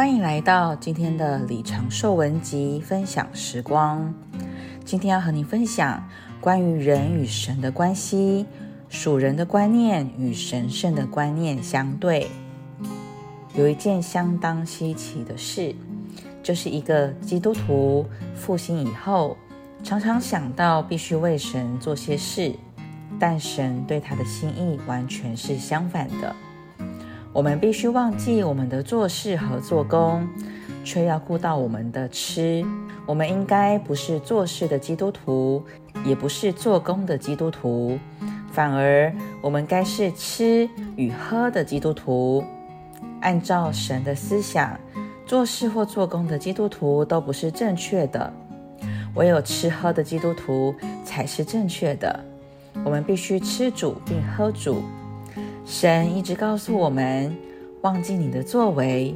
[0.00, 4.14] 欢迎来到今天的李长寿文集分享时光。
[4.82, 6.02] 今天要和你分享
[6.40, 8.46] 关于人与神的关系，
[8.88, 12.28] 属人的观念与神圣的观念相对。
[13.54, 15.74] 有一件相当稀奇的事，
[16.42, 19.36] 就是一个基督徒复兴以后，
[19.84, 22.54] 常常想到必须为神做些事，
[23.18, 26.34] 但神对他的心意完全是相反的。
[27.32, 30.26] 我们必须忘记我们的做事和做工，
[30.84, 32.64] 却要顾到我们的吃。
[33.06, 35.62] 我们应该不是做事的基督徒，
[36.04, 37.98] 也不是做工的基督徒，
[38.52, 42.44] 反而我们该是吃与喝的基督徒。
[43.20, 44.78] 按照神的思想，
[45.24, 48.32] 做事或做工的基督徒都不是正确的，
[49.14, 52.18] 唯有吃喝的基督徒才是正确的。
[52.84, 54.82] 我们必须吃主并喝主。
[55.64, 57.34] 神一直告诉我们：
[57.82, 59.14] 忘记你的作为，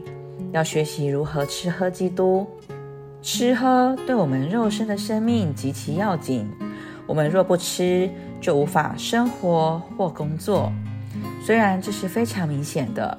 [0.52, 2.46] 要学习如何吃喝基督。
[3.22, 6.46] 吃喝对我们肉身的生命极其要紧。
[7.06, 8.08] 我们若不吃，
[8.40, 10.70] 就无法生活或工作。
[11.42, 13.18] 虽然这是非常明显的，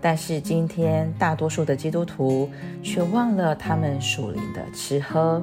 [0.00, 2.48] 但是今天大多数的基督徒
[2.82, 5.42] 却忘了他们属灵的吃喝。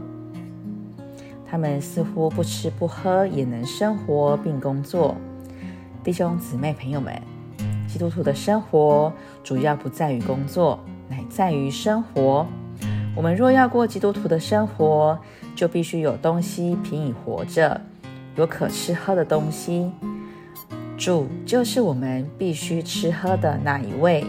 [1.50, 5.16] 他们似乎不吃不喝也能生活并工作。
[6.02, 7.14] 弟兄姊妹、朋友们，
[7.88, 9.11] 基督徒的生活
[9.44, 12.45] 主要不在于工作，乃在于生活。
[13.16, 15.20] 我们若要过基督徒的生活，
[15.55, 17.81] 就必须有东西凭以活着，
[18.38, 19.92] 有可吃喝的东西。
[20.97, 24.25] 主就是我们必须吃喝的那一位。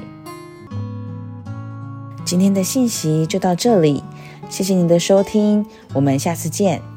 [2.24, 4.02] 今天的信息就到这里，
[4.48, 6.89] 谢谢您的收听，我们下次见。